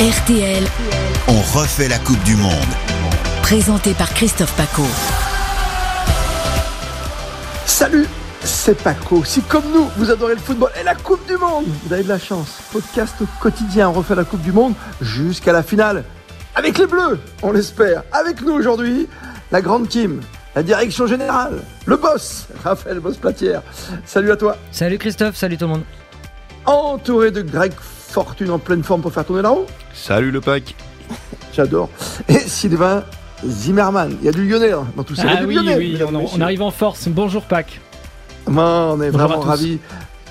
RTL, 0.00 0.64
On 1.28 1.58
refait 1.58 1.86
la 1.88 1.98
Coupe 1.98 2.22
du 2.22 2.34
Monde. 2.34 2.52
présenté 3.42 3.92
par 3.92 4.08
Christophe 4.14 4.54
Paco. 4.56 4.82
Salut, 7.66 8.06
c'est 8.42 8.82
Paco. 8.82 9.22
Si 9.24 9.42
comme 9.42 9.64
nous, 9.74 9.90
vous 9.98 10.10
adorez 10.10 10.34
le 10.36 10.40
football 10.40 10.70
et 10.80 10.84
la 10.84 10.94
Coupe 10.94 11.26
du 11.28 11.36
Monde, 11.36 11.66
vous 11.84 11.92
avez 11.92 12.02
de 12.02 12.08
la 12.08 12.18
chance. 12.18 12.60
Podcast 12.72 13.14
quotidien, 13.40 13.90
on 13.90 13.92
refait 13.92 14.14
la 14.14 14.24
Coupe 14.24 14.40
du 14.40 14.52
Monde 14.52 14.72
jusqu'à 15.02 15.52
la 15.52 15.62
finale. 15.62 16.04
Avec 16.54 16.78
les 16.78 16.86
Bleus, 16.86 17.18
on 17.42 17.52
l'espère. 17.52 18.02
Avec 18.10 18.40
nous 18.40 18.52
aujourd'hui, 18.54 19.06
la 19.52 19.60
grande 19.60 19.86
team, 19.88 20.20
la 20.54 20.62
direction 20.62 21.06
générale, 21.06 21.62
le 21.84 21.96
boss, 21.98 22.46
Raphaël 22.64 23.00
Boss-Platière. 23.00 23.60
Salut 24.06 24.30
à 24.32 24.36
toi. 24.36 24.56
Salut 24.72 24.96
Christophe, 24.96 25.36
salut 25.36 25.58
tout 25.58 25.66
le 25.66 25.72
monde. 25.72 25.84
Entouré 26.64 27.30
de 27.32 27.42
Greg 27.42 27.72
Fortune 28.10 28.50
en 28.50 28.58
pleine 28.58 28.82
forme 28.82 29.02
pour 29.02 29.12
faire 29.12 29.24
tourner 29.24 29.42
la 29.42 29.50
roue. 29.50 29.66
Salut 29.94 30.30
le 30.30 30.40
pack 30.40 30.74
J'adore. 31.52 31.88
Et 32.28 32.38
Sylvain 32.38 33.04
Zimmerman. 33.46 34.16
Il 34.20 34.26
y 34.26 34.28
a 34.28 34.32
du 34.32 34.48
lyonnais 34.48 34.72
hein, 34.72 34.86
dans 34.96 35.04
tout 35.04 35.14
ça. 35.14 35.22
Il 35.24 35.28
y 35.28 35.32
a 35.32 35.36
Ah 35.36 35.40
du 35.40 35.46
oui, 35.46 35.54
lyonnais, 35.54 35.76
oui, 35.76 35.98
on, 36.02 36.38
on 36.38 36.40
arrive 36.40 36.62
en 36.62 36.70
force. 36.70 37.08
Bonjour 37.08 37.44
Pâques. 37.44 37.80
Bon, 38.46 38.62
on 38.62 39.00
est 39.00 39.10
Bonjour 39.10 39.28
vraiment 39.28 39.40
ravis 39.40 39.78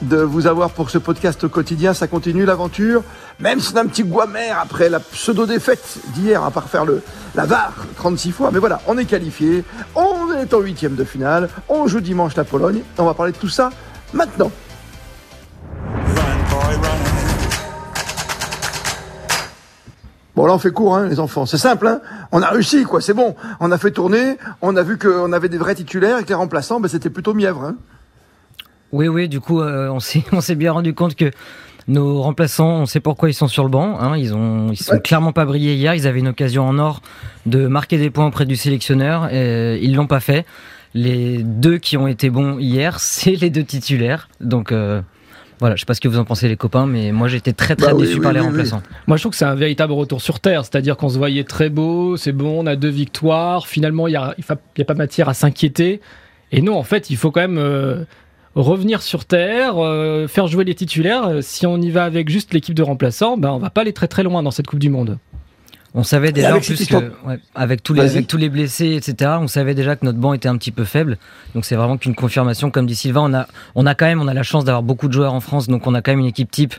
de 0.02 0.18
vous 0.18 0.48
avoir 0.48 0.70
pour 0.72 0.90
ce 0.90 0.98
podcast 0.98 1.48
quotidien. 1.48 1.94
Ça 1.94 2.08
continue 2.08 2.46
l'aventure, 2.46 3.04
même 3.40 3.60
si 3.60 3.72
c'est 3.72 3.78
un 3.78 3.86
petit 3.86 4.04
goût 4.04 4.22
amer 4.22 4.58
après 4.62 4.90
la 4.90 5.00
pseudo-défaite 5.00 6.00
d'hier, 6.14 6.44
à 6.44 6.52
part 6.52 6.70
faire 6.70 6.86
le, 6.86 7.02
la 7.36 7.46
VAR 7.46 7.74
36 7.96 8.32
fois. 8.32 8.50
Mais 8.52 8.60
voilà, 8.60 8.82
on 8.88 8.98
est 8.98 9.06
qualifié, 9.06 9.64
on 9.96 10.34
est 10.34 10.54
en 10.54 10.60
huitième 10.60 10.96
de 10.96 11.04
finale, 11.04 11.50
on 11.70 11.88
joue 11.88 12.02
dimanche 12.02 12.36
la 12.36 12.44
Pologne. 12.44 12.82
On 12.98 13.06
va 13.06 13.14
parler 13.14 13.32
de 13.32 13.38
tout 13.38 13.50
ça 13.50 13.70
maintenant. 14.14 14.52
Bon 20.40 20.46
là 20.46 20.54
on 20.54 20.58
fait 20.58 20.72
court 20.72 20.96
hein, 20.96 21.10
les 21.10 21.20
enfants, 21.20 21.46
c'est 21.46 21.58
simple 21.58 21.86
hein. 21.86 22.00
On 22.32 22.42
a 22.42 22.50
réussi 22.50 22.86
quoi, 22.86 23.02
c'est 23.02 23.14
bon. 23.14 23.36
On 23.60 23.74
a 23.74 23.78
fait 23.78 23.92
tourner, 23.92 24.38
on 24.62 24.78
a 24.78 24.84
vu 24.84 24.98
qu'on 24.98 25.34
avait 25.34 25.50
des 25.50 25.58
vrais 25.58 25.76
titulaires 25.76 26.18
et 26.18 26.24
que 26.24 26.30
les 26.30 26.34
remplaçants, 26.34 26.80
ben, 26.80 26.88
c'était 26.88 27.10
plutôt 27.10 27.34
mièvre. 27.34 27.62
Hein. 27.62 27.76
Oui, 28.94 29.10
oui, 29.10 29.28
du 29.28 29.42
coup, 29.42 29.60
euh, 29.60 29.90
on 29.90 30.00
s'est 30.00 30.24
on 30.32 30.40
s'est 30.40 30.56
bien 30.56 30.72
rendu 30.72 30.94
compte 30.94 31.16
que 31.16 31.30
nos 31.90 32.22
remplaçants, 32.22 32.70
on 32.70 32.86
sait 32.86 33.02
pourquoi 33.02 33.30
ils 33.30 33.34
sont 33.34 33.50
sur 33.50 33.66
le 33.66 33.70
banc. 33.70 34.00
Hein, 34.00 34.16
ils 34.16 34.34
ont 34.34 34.72
ils 34.72 34.78
sont 34.78 34.94
Ouais. 34.94 35.02
clairement 35.02 35.34
pas 35.34 35.44
brillé 35.44 35.74
hier. 35.76 35.94
Ils 35.94 36.08
avaient 36.08 36.20
une 36.20 36.30
occasion 36.30 36.64
en 36.66 36.80
or 36.80 37.02
de 37.46 37.68
marquer 37.68 37.98
des 37.98 38.10
points 38.10 38.28
auprès 38.28 38.46
du 38.46 38.56
sélectionneur. 38.56 39.28
Et 39.34 39.78
ils 39.82 39.94
l'ont 39.94 40.08
pas 40.08 40.22
fait. 40.22 40.46
Les 40.94 41.44
deux 41.44 41.80
qui 41.80 41.98
ont 41.98 42.08
été 42.08 42.30
bons 42.30 42.60
hier, 42.60 43.00
c'est 43.02 43.36
les 43.36 43.50
deux 43.50 43.66
titulaires. 43.66 44.30
Donc 44.40 44.72
euh, 44.72 45.02
voilà, 45.60 45.76
je 45.76 45.82
sais 45.82 45.86
pas 45.86 45.94
ce 45.94 46.02
que 46.02 46.08
vous 46.08 46.18
en 46.20 46.26
pensez 46.26 46.48
les 46.48 46.56
copains, 46.56 46.86
mais 46.86 47.12
moi 47.12 47.28
j'étais 47.28 47.54
très 47.54 47.76
très 47.76 47.92
Bah 47.92 47.98
déçu 48.00 48.16
oui, 48.16 48.22
par 48.22 48.34
les 48.34 48.40
oui, 48.40 48.46
oui. 48.46 48.52
remplaçants. 48.52 48.82
Moi, 49.08 49.18
je 49.18 49.24
trouve 49.24 49.32
que 49.32 49.38
c'est 49.38 49.46
un 49.46 49.56
véritable 49.56 49.94
retour 49.94 50.22
sur 50.22 50.40
terre. 50.40 50.64
C'est-à-dire 50.64 50.96
qu'on 50.98 51.10
se 51.10 51.18
voyait 51.18 51.44
très 51.44 51.70
beau, 51.70 52.16
c'est 52.18 52.32
bon, 52.32 52.64
on 52.64 52.66
a 52.66 52.76
deux 52.76 52.90
victoires. 52.90 53.68
Finalement, 53.68 54.08
il 54.08 54.12
n'y 54.12 54.18
a, 54.18 54.36
y 54.78 54.82
a 54.82 54.86
pas 54.86 54.94
matière 54.94 55.28
à 55.30 55.34
s'inquiéter. 55.34 56.00
Et 56.52 56.62
non, 56.62 56.78
en 56.78 56.84
fait, 56.84 57.10
il 57.10 57.18
faut 57.18 57.30
quand 57.32 57.42
même 57.42 57.58
euh, 57.58 58.04
revenir 58.56 59.02
sur 59.02 59.26
terre, 59.26 59.74
euh, 59.78 60.28
faire 60.28 60.48
jouer 60.48 60.64
les 60.64 60.76
titulaires. 60.76 61.26
Euh, 61.28 61.42
Si 61.42 61.68
on 61.68 61.78
y 61.82 61.92
va 61.92 62.06
avec 62.06 62.30
juste 62.30 62.54
l'équipe 62.54 62.74
de 62.76 62.84
remplaçants, 62.84 63.38
ben, 63.38 63.50
on 63.52 63.60
va 63.60 63.70
pas 63.70 63.82
aller 63.82 63.94
très 63.94 64.08
très 64.08 64.24
loin 64.24 64.42
dans 64.44 64.52
cette 64.52 64.68
Coupe 64.68 64.80
du 64.80 64.90
Monde. 64.90 65.18
On 65.96 66.04
savait 66.04 66.32
déjà 66.32 66.50
avec 66.50 66.62
en 66.64 66.66
plus 66.66 66.86
que, 66.86 66.96
ouais, 67.28 67.40
avec 67.56 67.82
tous 67.82 67.94
les 67.96 68.02
avec 68.02 68.28
tous 68.28 68.38
les 68.38 68.50
blessés 68.50 68.94
etc 68.96 69.32
on 69.42 69.48
savait 69.48 69.74
déjà 69.74 69.96
que 69.96 70.06
notre 70.06 70.20
banc 70.20 70.34
était 70.34 70.48
un 70.48 70.56
petit 70.58 70.72
peu 70.72 70.84
faible 70.86 71.18
donc 71.56 71.66
c'est 71.66 71.76
vraiment 71.76 71.98
qu'une 71.98 72.14
confirmation 72.14 72.70
comme 72.70 72.86
dit 72.86 72.96
Sylvain 72.96 73.22
on 73.24 73.34
a 73.34 73.48
on 73.74 73.86
a 73.88 73.96
quand 73.96 74.06
même 74.06 74.22
on 74.22 74.28
a 74.28 74.34
la 74.36 74.44
chance 74.44 74.66
d'avoir 74.66 74.84
beaucoup 74.84 75.08
de 75.08 75.14
joueurs 75.14 75.34
en 75.34 75.40
France 75.40 75.68
donc 75.68 75.88
on 75.88 75.96
a 75.96 76.02
quand 76.04 76.12
même 76.12 76.20
une 76.20 76.28
équipe 76.28 76.52
type 76.52 76.76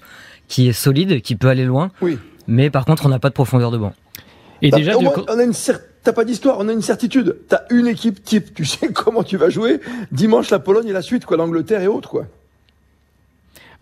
qui 0.47 0.69
est 0.69 0.73
solide 0.73 1.23
qui 1.23 1.35
peut 1.35 1.49
aller 1.49 1.65
loin 1.65 1.91
Oui. 2.03 2.19
mais 2.47 2.71
par 2.71 2.85
contre 2.85 3.05
on 3.05 3.09
n'a 3.09 3.19
pas 3.19 3.31
de 3.31 3.35
profondeur 3.35 3.73
de 3.73 3.79
banc 3.79 3.95
Et 4.63 4.71
Bah, 4.71 4.77
déjà, 4.77 4.95
au 4.97 5.01
de- 5.01 5.05
moins, 5.05 5.15
on 5.29 5.39
a 5.39 5.43
une 5.43 5.55
T'as 6.03 6.13
pas 6.15 6.25
d'histoire, 6.25 6.57
on 6.59 6.69
a 6.69 6.73
une 6.73 6.81
certitude. 6.81 7.37
T'as 7.49 7.61
une 7.71 7.87
équipe 7.87 8.23
type, 8.25 8.55
tu 8.55 8.65
sais 8.65 8.89
comment 8.95 9.23
tu 9.23 9.37
vas 9.37 9.51
jouer. 9.51 9.81
Dimanche, 10.13 10.49
la 10.51 10.59
Pologne 10.59 10.89
et 10.89 10.93
la 10.95 11.03
suite, 11.03 11.27
quoi, 11.27 11.37
l'Angleterre 11.37 11.83
et 11.83 11.89
autres, 11.89 12.09
quoi. 12.09 12.25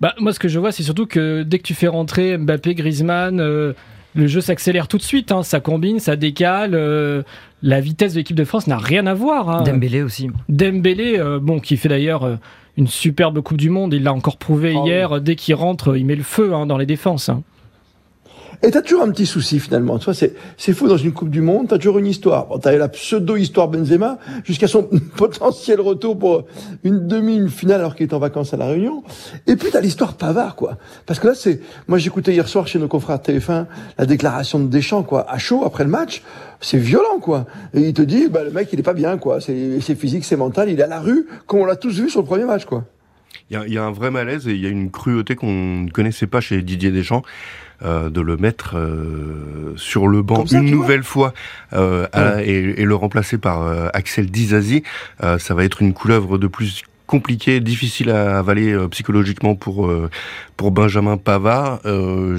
Bah, 0.00 0.14
moi, 0.18 0.32
ce 0.32 0.38
que 0.38 0.48
je 0.48 0.58
vois, 0.58 0.72
c'est 0.72 0.82
surtout 0.82 1.06
que 1.06 1.42
dès 1.42 1.58
que 1.58 1.64
tu 1.64 1.74
fais 1.74 1.88
rentrer 1.88 2.36
Mbappé, 2.36 2.74
Griezmann, 2.74 3.40
euh, 3.40 3.72
le 4.14 4.26
jeu 4.26 4.40
s'accélère 4.40 4.88
tout 4.88 4.96
de 4.98 5.02
suite. 5.02 5.32
hein. 5.32 5.42
ça 5.42 5.60
combine, 5.60 5.98
ça 6.00 6.16
décale. 6.16 6.74
euh, 6.74 7.22
la 7.62 7.80
vitesse 7.80 8.12
de 8.14 8.18
l'équipe 8.18 8.36
de 8.36 8.44
France 8.44 8.66
n'a 8.66 8.78
rien 8.78 9.06
à 9.06 9.14
voir. 9.14 9.48
hein. 9.50 9.62
Dembélé 9.62 10.02
aussi 10.02 10.28
Dembélé, 10.48 11.18
euh, 11.18 11.38
bon, 11.40 11.60
qui 11.60 11.76
fait 11.76 11.88
d'ailleurs 11.88 12.24
euh, 12.24 12.36
une 12.76 12.86
superbe 12.86 13.40
Coupe 13.40 13.58
du 13.58 13.70
Monde. 13.70 13.92
Il 13.94 14.02
l'a 14.04 14.12
encore 14.12 14.36
prouvé 14.38 14.74
Oh 14.76 14.84
hier. 14.86 15.20
Dès 15.20 15.36
qu'il 15.36 15.54
rentre, 15.54 15.96
il 15.96 16.06
met 16.06 16.16
le 16.16 16.22
feu 16.22 16.54
hein, 16.54 16.66
dans 16.66 16.78
les 16.78 16.86
défenses. 16.86 17.30
Et 18.62 18.72
t'as 18.72 18.82
toujours 18.82 19.02
un 19.02 19.10
petit 19.10 19.26
souci, 19.26 19.60
finalement. 19.60 19.98
Tu 19.98 20.12
c'est, 20.14 20.34
c'est 20.56 20.72
fou 20.72 20.88
dans 20.88 20.96
une 20.96 21.12
Coupe 21.12 21.30
du 21.30 21.40
Monde, 21.40 21.68
t'as 21.68 21.76
toujours 21.76 21.98
une 21.98 22.06
histoire. 22.06 22.46
Bon, 22.46 22.58
t'as 22.58 22.76
la 22.76 22.88
pseudo-histoire 22.88 23.68
Benzema, 23.68 24.18
jusqu'à 24.44 24.66
son 24.66 24.82
potentiel 25.16 25.80
retour 25.80 26.18
pour 26.18 26.44
une 26.82 27.06
demi, 27.06 27.36
une 27.36 27.50
finale, 27.50 27.80
alors 27.80 27.94
qu'il 27.94 28.08
est 28.08 28.14
en 28.14 28.18
vacances 28.18 28.54
à 28.54 28.56
La 28.56 28.66
Réunion. 28.66 29.04
Et 29.46 29.54
puis 29.54 29.68
t'as 29.70 29.80
l'histoire 29.80 30.14
Pavard, 30.14 30.56
quoi. 30.56 30.76
Parce 31.06 31.20
que 31.20 31.28
là, 31.28 31.34
c'est, 31.36 31.60
moi, 31.86 31.98
j'écoutais 31.98 32.32
hier 32.32 32.48
soir 32.48 32.66
chez 32.66 32.80
nos 32.80 32.88
confrères 32.88 33.20
de 33.20 33.24
TF1 33.24 33.66
la 33.96 34.06
déclaration 34.06 34.58
de 34.58 34.66
Deschamps, 34.66 35.04
quoi, 35.04 35.30
à 35.30 35.38
chaud, 35.38 35.62
après 35.64 35.84
le 35.84 35.90
match. 35.90 36.22
C'est 36.60 36.78
violent, 36.78 37.20
quoi. 37.20 37.46
Et 37.74 37.82
il 37.82 37.94
te 37.94 38.02
dit, 38.02 38.26
bah, 38.28 38.42
le 38.42 38.50
mec, 38.50 38.70
il 38.72 38.80
est 38.80 38.82
pas 38.82 38.92
bien, 38.92 39.18
quoi. 39.18 39.40
C'est, 39.40 39.80
c'est 39.80 39.94
physique, 39.94 40.24
c'est 40.24 40.36
mental, 40.36 40.68
il 40.68 40.80
est 40.80 40.82
à 40.82 40.88
la 40.88 40.98
rue, 41.00 41.28
comme 41.46 41.60
on 41.60 41.64
l'a 41.64 41.76
tous 41.76 42.00
vu 42.00 42.10
sur 42.10 42.22
le 42.22 42.26
premier 42.26 42.44
match, 42.44 42.64
quoi. 42.64 42.84
Il 43.50 43.54
y, 43.54 43.56
a- 43.56 43.66
il 43.66 43.72
y 43.72 43.78
a 43.78 43.84
un 43.84 43.90
vrai 43.92 44.10
malaise 44.10 44.46
et 44.48 44.52
il 44.52 44.60
y 44.60 44.66
a 44.66 44.70
une 44.70 44.90
cruauté 44.90 45.34
qu'on 45.36 45.80
ne 45.82 45.90
connaissait 45.90 46.26
pas 46.26 46.40
chez 46.40 46.60
Didier 46.62 46.90
Deschamps. 46.90 47.22
euh, 47.84 48.10
de 48.10 48.20
le 48.20 48.36
mettre 48.36 48.76
euh, 48.76 49.72
sur 49.76 50.08
le 50.08 50.20
banc 50.20 50.44
ça, 50.46 50.58
une 50.58 50.64
nouvelle 50.72 51.04
fois 51.04 51.32
euh, 51.74 52.08
à- 52.12 52.42
et, 52.42 52.50
et 52.80 52.84
le 52.84 52.94
remplacer 52.96 53.38
par 53.38 53.62
Axel 53.94 54.26
Dizazi, 54.32 54.82
ça 55.20 55.54
va 55.54 55.62
être 55.62 55.80
une 55.80 55.92
couleuvre 55.94 56.38
de 56.38 56.48
plus 56.48 56.82
compliquée, 57.08 57.58
difficile 57.58 58.10
à 58.10 58.38
avaler 58.38 58.72
euh, 58.72 58.86
psychologiquement 58.88 59.56
pour 59.56 59.86
euh, 59.88 60.08
pour 60.56 60.70
Benjamin 60.70 61.16
Pavard. 61.16 61.80
Euh, 61.86 62.38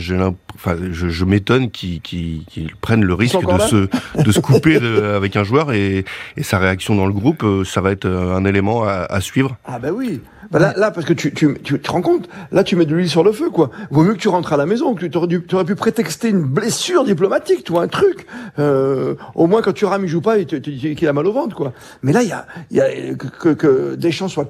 enfin, 0.55 0.77
je, 0.91 1.09
je 1.09 1.25
m'étonne 1.25 1.71
qu'il 1.71 1.99
qu'il 2.01 2.45
qu'il 2.45 2.73
prenne 2.75 3.03
le 3.03 3.13
risque 3.13 3.41
de 3.41 3.59
se 3.59 3.89
de 4.23 4.31
se 4.31 4.39
couper 4.39 4.79
de- 4.79 5.01
avec 5.17 5.35
un 5.35 5.43
joueur 5.43 5.73
et, 5.73 6.05
et 6.37 6.43
sa 6.43 6.59
réaction 6.59 6.95
dans 6.95 7.07
le 7.07 7.13
groupe, 7.13 7.43
euh, 7.43 7.63
ça 7.65 7.81
va 7.81 7.91
être 7.91 8.05
euh, 8.05 8.35
un 8.37 8.45
élément 8.45 8.83
à, 8.83 9.05
à 9.09 9.19
suivre. 9.19 9.57
Ah 9.65 9.79
bah 9.79 9.89
oui. 9.93 10.21
Bah 10.51 10.57
là, 10.57 10.73
là, 10.77 10.89
parce 10.89 11.05
que 11.05 11.13
tu, 11.13 11.31
tu, 11.31 11.57
tu 11.63 11.79
te 11.79 11.91
rends 11.91 12.01
compte, 12.01 12.27
là 12.51 12.63
tu 12.63 12.75
mets 12.75 12.85
de 12.85 12.95
l'huile 12.95 13.09
sur 13.09 13.23
le 13.23 13.31
feu, 13.31 13.51
quoi. 13.51 13.69
Vaut 13.91 14.03
mieux 14.03 14.13
que 14.13 14.19
tu 14.19 14.29
rentres 14.29 14.51
à 14.51 14.57
la 14.57 14.65
maison, 14.65 14.95
que 14.95 15.05
tu 15.05 15.15
aurais, 15.15 15.27
dû, 15.27 15.43
tu 15.47 15.53
aurais 15.53 15.65
pu 15.65 15.75
prétexter 15.75 16.29
une 16.29 16.41
blessure 16.41 17.03
diplomatique, 17.03 17.63
tu 17.63 17.71
vois, 17.71 17.83
un 17.83 17.87
truc. 17.87 18.25
Euh, 18.57 19.13
au 19.35 19.45
moins 19.45 19.61
quand 19.61 19.73
tu 19.73 19.85
rames, 19.85 20.05
il 20.05 20.07
joue 20.07 20.21
pas, 20.21 20.39
et 20.39 20.45
tu, 20.47 20.59
tu 20.59 20.71
dis 20.71 20.95
qu'il 20.95 21.07
a 21.07 21.13
mal 21.13 21.27
au 21.27 21.33
ventre, 21.33 21.55
quoi. 21.55 21.73
Mais 22.01 22.13
là, 22.13 22.23
il 22.23 22.29
y 22.29 22.31
a, 22.31 22.47
il 22.71 22.77
y 22.77 22.81
a 22.81 22.87
que, 23.13 23.27
que, 23.27 23.49
que 23.49 23.95
Deschamps 23.95 24.27
soit 24.27 24.45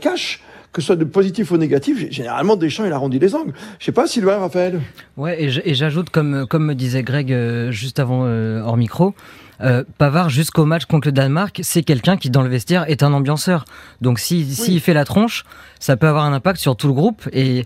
que 0.71 0.81
ce 0.81 0.87
soit 0.87 0.95
de 0.95 1.05
positif 1.05 1.51
ou 1.51 1.57
négatif, 1.57 2.11
généralement 2.11 2.55
Deschamps 2.55 2.85
il 2.85 2.93
arrondit 2.93 3.17
les 3.17 3.33
angles. 3.33 3.53
Je 3.79 3.85
sais 3.85 3.91
pas, 3.91 4.05
Sylvain, 4.05 4.37
Raphaël. 4.37 4.79
Ouais, 5.17 5.41
et 5.41 5.73
j'ajoute, 5.73 6.11
comme, 6.11 6.45
comme 6.47 6.65
me 6.65 6.75
disait 6.75 7.01
Greg 7.01 7.33
euh, 7.33 7.71
juste 7.71 7.99
avant 7.99 8.25
euh, 8.25 8.61
hors 8.61 8.77
micro, 8.77 9.15
euh, 9.61 9.83
Pavard 9.97 10.29
jusqu'au 10.29 10.65
match 10.65 10.85
contre 10.85 11.07
le 11.07 11.11
Danemark, 11.11 11.59
c'est 11.63 11.83
quelqu'un 11.83 12.17
qui 12.17 12.29
dans 12.29 12.43
le 12.43 12.49
vestiaire 12.49 12.89
est 12.89 13.03
un 13.03 13.11
ambianceur. 13.13 13.65
Donc 14.01 14.19
si 14.19 14.45
s'il 14.45 14.79
fait 14.79 14.93
la 14.93 15.05
tronche, 15.05 15.43
ça 15.79 15.97
peut 15.97 16.07
avoir 16.07 16.25
un 16.25 16.33
impact 16.33 16.59
sur 16.59 16.75
tout 16.75 16.87
le 16.87 16.93
groupe 16.93 17.27
et 17.33 17.65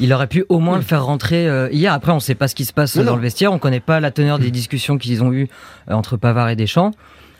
il 0.00 0.12
aurait 0.12 0.26
pu 0.26 0.44
au 0.48 0.58
moins 0.58 0.76
le 0.76 0.82
faire 0.82 1.04
rentrer 1.04 1.48
euh, 1.48 1.68
hier. 1.70 1.92
Après, 1.92 2.12
on 2.12 2.20
sait 2.20 2.34
pas 2.34 2.48
ce 2.48 2.54
qui 2.54 2.64
se 2.64 2.72
passe 2.72 2.96
dans 2.96 3.04
non. 3.04 3.16
le 3.16 3.22
vestiaire, 3.22 3.52
on 3.52 3.58
connaît 3.58 3.80
pas 3.80 4.00
la 4.00 4.10
teneur 4.10 4.38
des 4.38 4.50
discussions 4.50 4.98
qu'ils 4.98 5.22
ont 5.22 5.32
eues 5.32 5.48
euh, 5.88 5.94
entre 5.94 6.16
Pavard 6.16 6.48
et 6.48 6.56
Deschamps, 6.56 6.92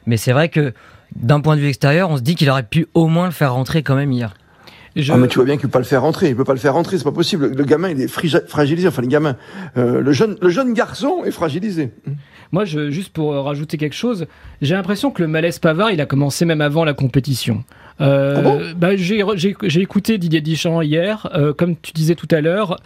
mais 0.07 0.17
c'est 0.17 0.33
vrai 0.33 0.49
que 0.49 0.73
d'un 1.17 1.41
point 1.41 1.57
de 1.57 1.61
vue 1.61 1.69
extérieur, 1.69 2.11
on 2.11 2.17
se 2.17 2.23
dit 2.23 2.35
qu'il 2.35 2.49
aurait 2.51 2.63
pu 2.63 2.87
au 2.95 3.07
moins 3.09 3.27
le 3.27 3.33
faire 3.33 3.55
rentrer 3.55 3.83
quand 3.83 3.95
même 3.97 4.13
hier. 4.13 4.35
Je- 4.97 5.13
Ah 5.13 5.17
mais 5.17 5.29
tu 5.29 5.37
vois 5.37 5.45
bien 5.45 5.57
qu'il 5.57 5.63
peut 5.67 5.73
pas 5.73 5.79
le 5.79 5.85
faire 5.85 6.03
rentrer, 6.03 6.31
il 6.31 6.37
peut 6.37 6.45
pas 6.45 6.55
le 6.55 6.59
faire 6.59 6.75
rentrer, 6.75 6.99
c'est 6.99 7.05
pas 7.05 7.13
possible. 7.13 7.53
Le 7.55 7.65
gamin 7.65 7.91
il 7.91 8.01
est 8.01 8.09
fragilisé, 8.09 8.89
enfin 8.89 9.03
le 9.03 9.09
gamin, 9.09 9.37
euh, 9.77 10.01
le 10.01 10.13
jeune, 10.13 10.37
le 10.41 10.49
jeune 10.49 10.73
garçon 10.73 11.23
est 11.25 11.31
fragilisé. 11.31 11.91
Moi, 12.51 12.65
je, 12.65 12.91
juste 12.91 13.13
pour 13.13 13.33
euh, 13.35 13.43
rajouter 13.43 13.77
quelque 13.77 13.95
chose, 13.95 14.27
j'ai 14.63 14.75
l'impression 14.75 15.11
que 15.11 15.21
le 15.23 15.29
malaise 15.29 15.59
Pavard, 15.59 15.91
il 15.91 16.01
a 16.01 16.07
commencé 16.07 16.47
même 16.47 16.63
avant 16.63 16.85
la 16.85 16.95
compétition. 16.95 17.63
Euh, 18.01 18.35
Ah 18.39 18.41
bon? 18.41 18.61
bah, 18.77 18.97
j'ai, 18.97 19.23
j'ai- 19.37 19.57
j'ai 19.63 19.81
écouté 19.83 20.17
Didier 20.19 20.41
Deschamps 20.41 20.81
hier, 20.81 21.29
euh, 21.35 21.53
comme 21.53 21.77
tu 21.77 21.93
disais 21.93 22.15
tout 22.15 22.29
à 22.31 22.41
l'heure, 22.41 22.79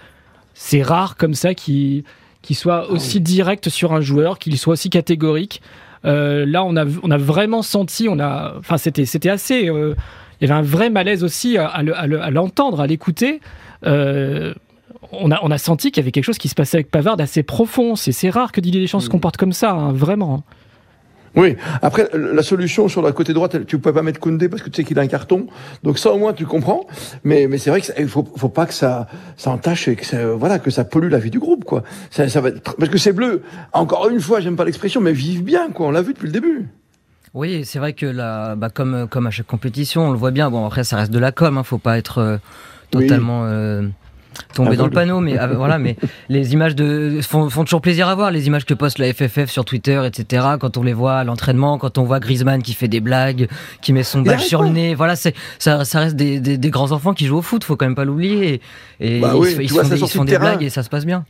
c'est 0.55 0.83
rare 0.83 1.17
comme 1.17 1.35
ça 1.35 1.55
qu'il, 1.55 2.03
qu'il 2.43 2.57
soit 2.57 2.91
aussi 2.91 3.21
direct 3.21 3.69
sur 3.69 3.93
un 3.95 4.01
joueur, 4.01 4.39
qu'il 4.39 4.59
soit 4.59 4.73
aussi 4.73 4.91
catégorique. 4.91 5.63
Euh, 6.05 6.45
là, 6.47 6.65
on 6.65 6.77
a, 6.77 6.85
on 7.03 7.11
a 7.11 7.17
vraiment 7.19 7.63
senti, 7.63 8.09
on 8.09 8.19
a, 8.19 8.55
enfin, 8.59 8.77
c'était, 8.77 9.05
c'était 9.05 9.31
assez. 9.31 9.69
euh, 9.69 9.95
il 10.41 10.49
y 10.49 10.51
avait 10.51 10.59
un 10.59 10.63
vrai 10.65 10.91
malaise 10.91 11.23
aussi 11.23 11.57
à, 11.57 11.67
à 11.69 11.83
le- 11.83 11.97
à 11.97 12.07
le- 12.07 12.21
à 12.21 12.31
l'entendre, 12.31 12.81
à 12.81 12.87
l'écouter. 12.89 13.41
Euh, 13.87 14.55
on 15.13 15.31
a, 15.31 15.39
on 15.43 15.51
a 15.51 15.59
senti 15.59 15.91
qu'il 15.93 16.01
y 16.01 16.05
avait 16.05 16.11
quelque 16.13 16.25
chose 16.25 16.39
qui 16.39 16.49
se 16.49 16.55
passait 16.55 16.79
avec 16.79 16.91
Pavard 16.91 17.17
d'assez 17.17 17.43
profond. 17.43 17.95
C'est, 17.97 18.13
c'est 18.13 18.31
rare 18.31 18.51
que 18.53 18.61
Didier 18.61 18.81
Deschamps 18.81 19.01
se 19.01 19.09
comporte 19.11 19.37
comme 19.37 19.53
ça, 19.53 19.71
hein, 19.73 19.93
vraiment. 19.93 20.43
Oui. 21.35 21.57
Après, 21.81 22.09
la 22.15 22.43
solution 22.43 22.89
sur 22.89 23.03
la 23.03 23.13
côté 23.13 23.33
droite, 23.33 23.67
tu 23.67 23.79
peux 23.79 23.93
pas 23.93 24.03
mettre 24.03 24.21
Koundé 24.21 24.49
parce 24.49 24.63
que 24.63 24.69
tu 24.69 24.83
sais 24.83 24.85
qu'il 24.85 24.99
a 24.99 25.03
un 25.03 25.07
carton. 25.07 25.47
Donc 25.83 25.99
ça, 25.99 26.13
au 26.13 26.19
moins, 26.19 26.33
tu 26.33 26.45
comprends. 26.47 26.87
Mais, 27.25 27.47
mais 27.49 27.59
c'est 27.59 27.71
vrai 27.71 27.81
qu'il 27.81 28.09
faut, 28.09 28.27
faut 28.37 28.49
pas 28.49 28.67
que 28.67 28.75
ça, 28.75 29.07
ça 29.37 29.51
entache 29.51 29.89
et 29.89 29.97
que 29.97 30.05
ça, 30.05 30.35
voilà, 30.35 30.59
que 30.59 30.71
ça 30.71 30.85
pollue 30.85 31.11
la 31.11 31.19
vie 31.19 31.31
du 31.31 31.39
groupe, 31.39 31.65
quoi. 31.65 31.83
Ça, 32.11 32.29
ça 32.29 32.41
va 32.41 32.51
être, 32.51 32.77
parce 32.77 32.91
que 32.91 32.99
c'est 32.99 33.13
bleu. 33.13 33.43
Encore 33.73 34.09
une 34.11 34.21
fois, 34.21 34.41
j'aime 34.41 34.57
pas 34.57 34.65
l'expression, 34.65 35.01
mais 35.01 35.13
vivent 35.13 35.45
bien, 35.45 35.71
quoi. 35.71 35.87
On 35.87 35.91
l'a 35.91 36.03
vu 36.03 36.13
depuis 36.13 36.27
le 36.27 36.33
début. 36.33 36.69
Oui, 37.35 37.65
c'est 37.65 37.79
vrai 37.79 37.95
que 37.95 38.05
là, 38.05 38.55
bah, 38.57 38.69
comme, 38.69 39.07
comme 39.09 39.27
à 39.27 39.31
chaque 39.31 39.47
compétition, 39.47 40.09
on 40.09 40.13
le 40.13 40.19
voit 40.19 40.33
bien. 40.33 40.51
Bon, 40.51 40.67
après, 40.67 40.85
ça 40.85 40.97
reste 40.97 41.13
de 41.13 41.19
la 41.19 41.33
com, 41.33 41.57
hein, 41.57 41.63
faut 41.63 41.79
pas 41.79 41.97
être 41.97 42.19
euh, 42.19 42.37
totalement. 42.91 43.45
Euh, 43.47 43.89
tomber 44.55 44.77
dans 44.77 44.85
le 44.85 44.91
panneau, 44.91 45.21
mais 45.21 45.37
ah, 45.39 45.47
voilà, 45.47 45.79
mais 45.79 45.97
les 46.29 46.53
images 46.53 46.75
de 46.75 47.21
font, 47.23 47.49
font, 47.51 47.65
toujours 47.65 47.81
plaisir 47.81 48.09
à 48.09 48.15
voir. 48.15 48.31
Les 48.31 48.47
images 48.47 48.65
que 48.65 48.75
poste 48.75 48.99
la 48.99 49.13
FFF 49.13 49.51
sur 49.51 49.65
Twitter, 49.65 50.03
etc. 50.07 50.47
Quand 50.61 50.77
on 50.77 50.83
les 50.83 50.93
voit 50.93 51.17
à 51.17 51.25
l'entraînement, 51.25 51.79
quand 51.79 51.99
on 51.99 52.05
voit 52.05 52.21
Griezmann 52.21 52.63
qui 52.63 52.75
fait 52.75 52.89
des 52.89 53.01
blagues, 53.01 53.49
qui 53.81 53.93
met 53.93 54.03
son 54.03 54.23
badge 54.23 54.43
sur 54.43 54.63
le 54.63 54.71
nez, 54.71 54.95
voilà, 54.95 55.17
c'est 55.17 55.35
ça, 55.59 55.85
ça 55.85 56.01
reste 56.01 56.17
des, 56.17 56.41
des, 56.41 56.59
des, 56.59 56.71
grands 56.71 56.93
enfants 56.93 57.15
qui 57.15 57.27
jouent 57.27 57.39
au 57.39 57.43
foot. 57.43 57.65
Faut 57.65 57.77
quand 57.77 57.87
même 57.87 57.95
pas 57.95 58.05
l'oublier. 58.05 58.61
Et, 59.01 59.21
bah 59.21 59.33
ils, 59.35 59.39
oui, 59.39 59.57
ils, 59.61 59.71
vois, 59.71 59.85
font, 59.85 59.89
des, 59.91 60.01
ils 60.01 60.09
font 60.09 60.25
des 60.25 60.33
terrain. 60.33 60.51
blagues 60.51 60.63
et 60.63 60.71
ça 60.71 60.83
se 60.83 60.89
passe 60.89 61.05
bien. 61.05 61.25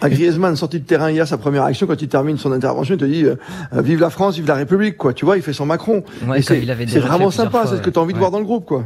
À 0.00 0.10
Griezmann, 0.10 0.54
sorti 0.54 0.78
de 0.78 0.84
terrain 0.84 1.10
hier, 1.10 1.26
sa 1.26 1.38
première 1.38 1.64
action, 1.64 1.86
quand 1.86 2.00
il 2.00 2.08
termine 2.08 2.38
son 2.38 2.52
intervention, 2.52 2.94
il 2.94 2.98
te 2.98 3.04
dit 3.04 3.24
euh, 3.24 3.36
Vive 3.72 4.00
la 4.00 4.10
France, 4.10 4.36
vive 4.36 4.46
la 4.46 4.54
République, 4.54 4.96
quoi. 4.96 5.12
Tu 5.12 5.24
vois, 5.24 5.36
il 5.36 5.42
fait 5.42 5.52
son 5.52 5.66
Macron. 5.66 6.04
Ouais, 6.26 6.42
c'est 6.42 6.60
vraiment 7.00 7.30
sympa, 7.30 7.64
c'est 7.66 7.76
ce 7.76 7.82
que 7.82 7.90
tu 7.90 7.98
as 7.98 8.02
envie 8.02 8.08
ouais. 8.08 8.14
de 8.14 8.18
voir 8.18 8.30
dans 8.30 8.38
le 8.38 8.44
groupe, 8.44 8.64
quoi. 8.64 8.84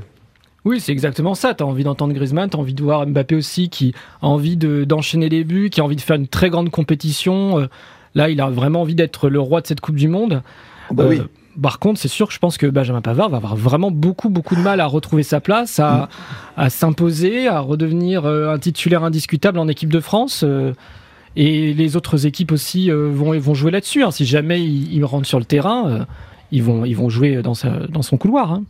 Oui, 0.64 0.81
c'est 0.81 0.93
exactement 0.93 1.35
ça. 1.35 1.55
Tu 1.55 1.62
as 1.64 1.67
envie 1.67 1.82
d'entendre 1.85 2.12
Griezmann, 2.14 2.49
tu 2.49 2.56
as 2.56 2.61
envie 2.61 2.75
de 2.75 2.82
voir 2.82 3.06
Mbappé 3.06 3.35
aussi 3.35 3.69
qui 3.69 3.94
a 4.20 4.26
envie 4.29 4.56
d'enchaîner 4.56 5.29
les 5.29 5.43
buts, 5.44 5.70
qui 5.70 5.81
a 5.81 5.85
envie 5.85 5.97
de 5.97 6.00
faire 6.00 6.17
une 6.17 6.29
très 6.29 6.50
grande 6.50 6.70
compétition. 6.70 7.59
Euh, 7.59 7.67
là, 8.14 8.29
il 8.31 8.41
a 8.41 8.49
vraiment 8.49 8.82
envie 8.82 8.94
d'être 8.94 9.29
le 9.29 9.41
roi 9.41 9.61
de 9.61 9.67
cette 9.67 9.81
Coupe 9.81 9.97
du 9.97 10.06
Monde. 10.09 10.43
Oh 10.91 10.94
bah 10.94 11.05
Euh, 11.05 11.09
oui. 11.09 11.23
Par 11.61 11.79
contre, 11.81 12.00
c'est 12.00 12.09
sûr 12.09 12.29
que 12.29 12.32
je 12.32 12.38
pense 12.38 12.56
que 12.56 12.67
Benjamin 12.67 13.03
Pavard 13.03 13.29
va 13.29 13.37
avoir 13.37 13.56
vraiment 13.56 13.91
beaucoup, 13.91 14.31
beaucoup 14.31 14.56
de 14.56 14.62
mal 14.62 14.81
à 14.81 14.87
retrouver 14.87 15.23
sa 15.23 15.38
place, 15.41 15.79
à, 15.81 16.09
à 16.56 16.70
s'imposer, 16.70 17.47
à 17.47 17.61
redevenir 17.61 18.25
euh, 18.25 18.55
un 18.55 18.59
titulaire 18.59 19.05
indiscutable 19.05 19.59
en 19.59 19.69
équipe 19.69 19.93
de 19.93 20.00
France. 20.00 20.44
euh, 20.47 20.73
et 21.37 21.75
les 21.75 21.97
autres 21.97 22.25
équipes 22.26 22.53
aussi 22.53 22.91
euh, 22.91 23.11
vont, 23.12 23.38
vont 23.38 23.55
jouer 23.55 23.70
là-dessus. 23.70 24.03
hein. 24.03 24.11
Si 24.11 24.25
jamais 24.26 24.62
il, 24.62 24.94
il 24.94 25.05
rentre 25.05 25.26
sur 25.26 25.38
le 25.38 25.44
terrain, 25.44 25.88
euh, 25.88 26.05
ils, 26.53 26.62
vont, 26.62 26.85
ils 26.87 26.94
vont 26.97 27.09
jouer 27.11 27.43
dans, 27.43 27.55
sa, 27.55 27.70
dans 27.88 28.03
son 28.03 28.17
couloir. 28.17 28.61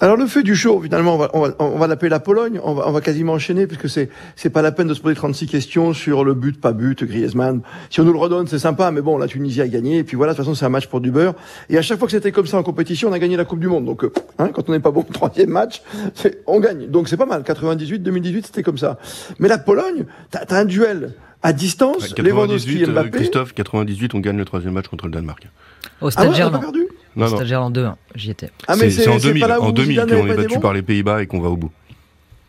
Alors 0.00 0.16
le 0.16 0.26
fait 0.26 0.42
du 0.42 0.54
show, 0.54 0.80
finalement, 0.82 1.14
on 1.14 1.18
va, 1.18 1.30
on 1.32 1.40
va, 1.40 1.54
on 1.58 1.78
va 1.78 1.86
l'appeler 1.86 2.10
la 2.10 2.20
Pologne. 2.20 2.60
On 2.62 2.74
va, 2.74 2.86
on 2.86 2.92
va 2.92 3.00
quasiment 3.00 3.32
enchaîner 3.32 3.66
puisque 3.66 3.88
c'est 3.88 4.10
c'est 4.34 4.50
pas 4.50 4.60
la 4.60 4.70
peine 4.72 4.88
de 4.88 4.94
se 4.94 5.00
poser 5.00 5.14
36 5.14 5.46
questions 5.46 5.94
sur 5.94 6.22
le 6.24 6.34
but, 6.34 6.60
pas 6.60 6.72
but, 6.72 7.02
Griezmann. 7.04 7.62
Si 7.88 8.00
on 8.00 8.04
nous 8.04 8.12
le 8.12 8.18
redonne, 8.18 8.46
c'est 8.46 8.58
sympa, 8.58 8.90
mais 8.90 9.00
bon, 9.00 9.16
la 9.16 9.26
Tunisie 9.26 9.62
a 9.62 9.68
gagné. 9.68 9.98
Et 9.98 10.04
puis 10.04 10.16
voilà, 10.16 10.32
de 10.32 10.36
toute 10.36 10.44
façon, 10.44 10.54
c'est 10.54 10.66
un 10.66 10.70
match 10.70 10.86
pour 10.88 11.00
du 11.00 11.10
beurre. 11.10 11.34
Et 11.70 11.78
à 11.78 11.82
chaque 11.82 11.98
fois 11.98 12.06
que 12.08 12.12
c'était 12.12 12.32
comme 12.32 12.46
ça 12.46 12.58
en 12.58 12.62
compétition, 12.62 13.08
on 13.08 13.12
a 13.12 13.18
gagné 13.18 13.36
la 13.36 13.44
Coupe 13.46 13.60
du 13.60 13.68
Monde. 13.68 13.86
Donc, 13.86 14.04
euh, 14.04 14.12
hein, 14.38 14.50
quand 14.52 14.68
on 14.68 14.72
n'est 14.72 14.80
pas 14.80 14.90
bon 14.90 15.00
au 15.00 15.12
troisième 15.12 15.50
match, 15.50 15.82
c'est- 16.14 16.42
on 16.46 16.60
gagne. 16.60 16.88
Donc 16.88 17.08
c'est 17.08 17.16
pas 17.16 17.26
mal. 17.26 17.42
98, 17.42 18.00
2018, 18.00 18.46
c'était 18.46 18.62
comme 18.62 18.78
ça. 18.78 18.98
Mais 19.38 19.48
la 19.48 19.58
Pologne, 19.58 20.04
t'as 20.30 20.40
as 20.48 20.58
un 20.58 20.64
duel 20.66 21.14
à 21.42 21.52
distance, 21.52 22.10
Ouais, 22.16 22.22
Lewandowski 22.22 22.80
98, 22.80 22.80
et 22.80 22.84
euh, 22.88 22.92
Mbappé. 22.92 23.10
Christophe, 23.10 23.54
98, 23.54 24.14
on 24.14 24.20
gagne 24.20 24.36
le 24.36 24.44
troisième 24.44 24.74
match 24.74 24.88
contre 24.88 25.06
le 25.06 25.12
Danemark. 25.12 25.46
Au 26.00 26.08
ah 26.08 26.10
Stade 26.10 26.30
ouais, 26.30 26.42
on 26.42 26.54
a 26.54 26.58
perdu? 26.58 26.86
Non, 27.16 27.26
non. 27.30 27.36
Stade 27.36 27.46
Gerland 27.46 27.72
2, 27.72 27.86
j'y 28.14 28.30
étais. 28.30 28.50
Ah 28.68 28.76
mais 28.76 28.90
c'est 28.90 29.08
en 29.08 29.18
c'est 29.18 29.28
2000, 29.28 29.40
pas 29.40 29.48
là 29.48 29.60
où 29.60 29.64
en 29.64 29.72
2000 29.72 30.00
Zidane 30.00 30.20
qu'on 30.20 30.26
est 30.26 30.36
battu 30.36 30.60
par 30.60 30.74
les 30.74 30.82
Pays-Bas 30.82 31.22
et 31.22 31.26
qu'on 31.26 31.40
va 31.40 31.48
au 31.48 31.56
bout. 31.56 31.70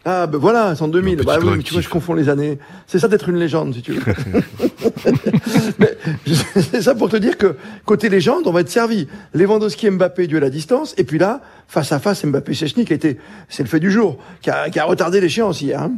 Ah 0.09 0.25
ben 0.25 0.37
voilà, 0.37 0.73
c'est 0.73 0.83
en 0.83 0.87
2000. 0.87 1.13
Un 1.13 1.17
petit 1.17 1.25
Bah 1.25 1.37
oui, 1.41 1.49
mais 1.57 1.63
tu 1.63 1.73
vois, 1.73 1.81
je 1.81 1.89
confonds 1.89 2.13
les 2.13 2.29
années. 2.29 2.59
C'est 2.85 2.97
ça 2.97 3.09
d'être 3.09 3.27
une 3.27 3.37
légende, 3.37 3.73
si 3.73 3.81
tu 3.81 3.91
veux. 3.91 4.01
mais 5.79 5.97
c'est 6.55 6.81
ça 6.81 6.95
pour 6.95 7.09
te 7.09 7.17
dire 7.17 7.37
que 7.37 7.57
côté 7.83 8.07
légende, 8.07 8.43
on 8.45 8.51
va 8.51 8.61
être 8.61 8.69
servi. 8.69 9.09
Lewandowski, 9.33 9.89
Mbappé, 9.89 10.27
duel 10.27 10.45
à 10.45 10.49
distance, 10.49 10.93
et 10.97 11.03
puis 11.03 11.17
là, 11.17 11.41
face 11.67 11.91
à 11.91 11.99
face, 11.99 12.23
Mbappé, 12.25 12.53
a 12.53 12.93
été, 12.93 13.17
c'est 13.49 13.63
le 13.63 13.69
fait 13.69 13.81
du 13.81 13.91
jour, 13.91 14.17
qui 14.41 14.49
a, 14.49 14.69
qui 14.69 14.79
a 14.79 14.85
retardé 14.85 15.19
l'échéance 15.19 15.61
hier. 15.61 15.81
Hein. 15.81 15.91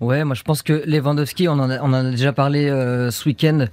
Ouais, 0.00 0.24
moi 0.24 0.34
je 0.34 0.42
pense 0.42 0.62
que 0.62 0.82
Lewandowski, 0.86 1.46
on 1.48 1.52
en 1.52 1.68
a, 1.68 1.80
on 1.80 1.88
en 1.88 2.06
a 2.06 2.10
déjà 2.10 2.32
parlé 2.32 2.70
euh, 2.70 3.10
ce 3.10 3.28
week-end. 3.28 3.66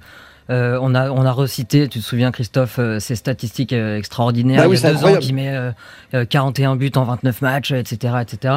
Euh, 0.50 0.78
on 0.80 0.94
a 0.94 1.10
on 1.10 1.26
a 1.26 1.32
recité, 1.32 1.88
tu 1.88 1.98
te 2.00 2.04
souviens 2.04 2.30
Christophe, 2.30 2.78
euh, 2.78 2.98
ses 3.00 3.16
statistiques 3.16 3.72
euh, 3.74 3.98
extraordinaires. 3.98 4.62
Bah 4.62 4.68
oui, 4.68 4.78
Il 4.78 4.82
y 4.82 4.86
a 4.86 4.94
deux 4.94 5.04
ans, 5.04 5.16
qui 5.18 5.32
met 5.34 5.54
euh, 5.54 5.70
euh, 6.14 6.24
41 6.24 6.76
buts 6.76 6.90
en 6.96 7.04
29 7.04 7.42
matchs, 7.42 7.72
etc., 7.72 8.14
etc. 8.22 8.54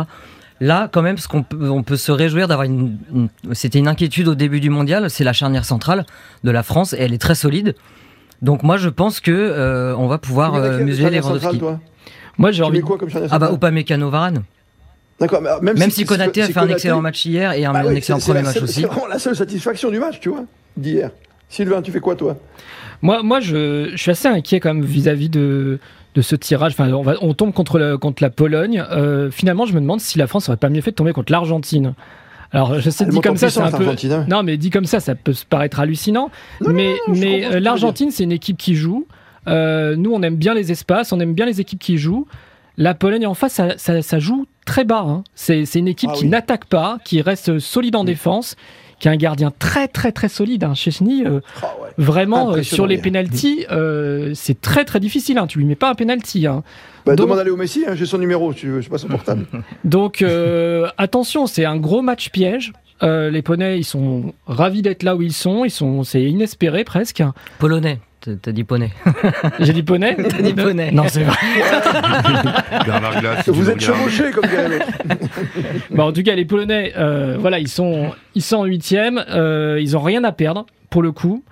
Là, 0.62 0.88
quand 0.92 1.02
même, 1.02 1.18
ce 1.18 1.28
qu'on 1.28 1.44
peut, 1.44 1.70
on 1.70 1.84
peut 1.84 1.98
se 1.98 2.12
réjouir 2.12 2.48
d'avoir 2.48 2.66
une, 2.66 2.98
une- 3.14 3.30
c'était 3.54 3.80
une 3.80 3.88
inquiétude 3.88 4.28
au 4.30 4.36
début 4.36 4.60
du 4.62 4.70
mondial, 4.70 5.10
c'est 5.10 5.24
la 5.24 5.34
charnière 5.34 5.66
centrale 5.66 6.06
de 6.44 6.52
la 6.52 6.64
France 6.64 6.94
et 6.94 6.98
elle 7.00 7.14
est 7.14 7.22
très 7.22 7.36
solide. 7.36 7.76
Donc 8.42 8.64
moi, 8.64 8.78
je 8.78 8.88
pense 8.90 9.20
que 9.20 9.32
euh, 9.32 9.96
on 9.98 10.08
va 10.08 10.18
pouvoir 10.18 10.56
euh, 10.56 10.80
museler 10.84 11.22
centrale, 11.22 11.58
toi? 11.58 11.80
Moi, 12.38 12.52
j'ai 12.52 12.64
envie. 12.64 12.78
mets 12.78 12.82
quoi 12.84 12.98
comme 12.98 13.10
Ah 13.32 13.38
bah 13.38 13.52
Upamecano 13.54 14.10
Varane. 14.10 14.44
D'accord, 15.20 15.42
même, 15.42 15.78
Même 15.78 15.92
si 15.92 16.06
Konaté 16.06 16.42
a 16.42 16.48
si 16.48 16.54
fait 16.54 16.60
un 16.60 16.68
excellent 16.70 17.02
match 17.02 17.26
hier 17.26 17.52
et 17.54 17.66
un, 17.66 17.74
Bah 17.74 17.80
un 17.82 17.88
oui, 17.88 17.98
excellent 17.98 18.18
premier 18.20 18.42
match 18.42 18.54
seule- 18.56 18.64
aussi. 18.64 18.82
C'est 18.82 18.88
vraiment 18.88 19.08
la 19.08 19.20
seule 19.20 19.36
satisfaction 19.36 19.92
du 19.92 20.00
match, 20.00 20.20
tu 20.20 20.30
vois, 20.30 20.46
d'hier. 20.78 21.12
Sylvain, 21.52 21.82
tu 21.82 21.92
fais 21.92 22.00
quoi, 22.00 22.16
toi? 22.16 22.38
Moi, 23.02 23.24
moi 23.24 23.40
je, 23.40 23.90
je 23.92 23.98
suis 23.98 24.12
assez 24.12 24.28
inquiet 24.28 24.60
quand 24.60 24.74
même 24.74 24.84
vis-à-vis 24.86 25.30
de, 25.30 25.80
de 26.16 26.22
ce 26.22 26.36
tirage. 26.36 26.72
Enfin, 26.74 26.92
on, 26.94 27.02
va, 27.02 27.16
on 27.22 27.34
tombe 27.34 27.54
contre, 27.54 27.78
le- 27.78 27.98
contre 27.98 28.24
la 28.24 28.30
Pologne. 28.30 28.84
Euh, 28.92 29.30
finalement, 29.32 29.66
je 29.66 29.74
me 29.74 29.82
demande 29.82 30.00
si 30.00 30.18
la 30.18 30.28
France 30.28 30.48
aurait 30.50 30.58
pas 30.58 30.70
mieux 30.70 30.82
fait 30.82 30.92
de 30.92 30.96
tomber 30.96 31.12
contre 31.14 31.32
l'Argentine. 31.32 31.94
Alors, 32.54 32.80
je 32.80 32.90
sais, 32.90 33.04
Elle 33.06 33.12
dit 33.12 33.22
comme 33.22 33.38
ça, 33.38 33.50
c'est 33.50 33.60
un 33.60 33.64
puissance, 33.64 33.80
peu. 33.80 33.86
l'Argentine. 33.86 34.26
Non, 34.30 34.44
mais 34.44 34.58
dit 34.58 34.70
comme 34.70 34.86
ça, 34.86 35.00
ça 35.00 35.16
peut 35.16 35.34
se 35.34 35.46
paraître 35.46 35.80
hallucinant. 35.80 36.30
Non, 36.62 36.72
mais 36.72 36.96
non, 37.08 37.16
non, 37.16 37.22
euh, 37.54 37.60
l'Argentine, 37.60 38.12
c'est 38.12 38.24
une 38.24 38.32
équipe 38.34 38.58
qui 38.58 38.76
joue. 38.76 39.08
Euh, 39.48 39.96
nous, 39.96 40.12
on 40.14 40.22
aime 40.22 40.36
bien 40.36 40.54
les 40.54 40.72
espaces, 40.72 41.12
on 41.12 41.20
aime 41.20 41.34
bien 41.34 41.46
les 41.46 41.60
équipes 41.62 41.80
qui 41.80 41.98
jouent. 41.98 42.28
La 42.78 42.94
Pologne 42.94 43.26
en 43.28 43.34
face, 43.34 43.54
ça, 43.54 43.78
ça- 43.78 44.02
ça 44.02 44.20
joue 44.20 44.46
très 44.66 44.84
bas. 44.86 45.04
hein. 45.08 45.24
C'est 45.34 45.64
une 45.76 45.88
équipe 45.88 46.10
Ah 46.14 46.16
qui 46.18 46.24
oui. 46.26 46.30
N'attaque 46.30 46.66
pas, 46.66 46.98
qui 47.04 47.22
reste 47.22 47.60
solide 47.60 47.96
en 47.96 48.04
défense, 48.04 48.56
qui 49.02 49.10
a 49.10 49.12
un 49.12 49.18
gardien 49.18 49.52
très 49.58 49.88
très 49.88 50.12
très 50.12 50.30
solide. 50.30 50.64
Hein. 50.64 50.76
Chesney, 50.76 51.26
euh, 51.26 51.40
ouais. 51.40 51.42
Vraiment, 51.98 52.54
euh, 52.54 52.62
sur 52.64 52.86
les 52.86 53.00
pénalties, 53.00 53.66
euh, 53.72 54.32
c'est 54.36 54.62
très 54.62 54.86
très 54.86 55.00
difficile. 55.00 55.40
Hein. 55.40 55.48
Tu 55.48 55.58
lui 55.58 55.66
mets 55.66 55.76
pas 55.76 55.90
un 55.90 55.96
pénalty. 55.96 56.46
Hein. 56.46 56.64
Bah, 57.06 57.16
Donc- 57.16 57.26
demande 57.26 57.40
à 57.40 57.44
Léo 57.44 57.58
Messi, 57.58 57.84
hein, 57.88 57.96
j'ai 57.96 58.06
son 58.06 58.20
numéro, 58.20 58.54
tu 58.54 58.68
veux, 58.68 58.80
je 58.80 58.86
sais 58.86 58.90
pas 58.92 59.00
son 59.00 59.08
portable. 59.18 59.48
Donc 59.84 60.22
euh, 60.22 60.88
attention, 61.00 61.48
c'est 61.48 61.66
un 61.66 61.78
gros 61.78 62.04
match 62.04 62.30
piège. 62.30 62.74
Euh, 63.02 63.32
les 63.32 63.42
poneys, 63.42 63.80
ils 63.80 63.84
sont 63.84 64.36
ravis 64.46 64.84
d'être 64.84 65.02
là 65.02 65.16
où 65.16 65.24
ils 65.24 65.34
sont. 65.34 65.66
Ils 65.66 65.72
sont, 65.72 66.04
c'est 66.04 66.22
inespéré 66.22 66.84
presque. 66.84 67.24
Polonais. 67.58 68.00
T'as 68.22 68.52
dit 68.52 68.64
poney. 68.64 68.92
J'ai 69.60 69.74
dit 69.74 69.82
poney. 69.82 70.16
T'as 70.16 70.42
dit 70.44 70.54
poney. 70.54 70.92
Non, 70.92 71.06
c'est 71.08 71.24
vrai. 71.24 71.36
Bernard 72.86 73.20
Glass, 73.20 73.50
Vous 73.50 73.68
êtes 73.68 73.82
chevauchés, 73.82 74.30
comme 74.30 74.48
dirait 74.48 74.70
l'autre. 74.70 74.86
Bon, 75.90 76.04
en 76.04 76.12
tout 76.14 76.22
cas, 76.22 76.36
les 76.36 76.46
Polonais, 76.46 76.94
euh, 76.98 77.38
voilà, 77.40 77.58
ils 77.58 77.68
sont, 77.68 78.12
ils 78.36 78.44
sont 78.44 78.58
en 78.58 78.66
huitième. 78.66 79.24
Euh, 79.30 79.80
ils 79.82 79.98
ont 79.98 80.02
rien 80.02 80.24
à 80.24 80.32
perdre 80.32 80.68
pour 80.92 81.02
le 81.02 81.12
coup. 81.12 81.44